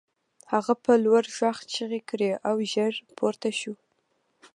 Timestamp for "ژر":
2.71-2.93